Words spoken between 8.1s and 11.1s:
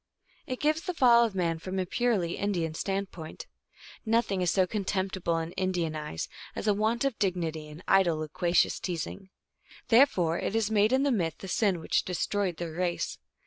loquacious teasing; there fore it is made in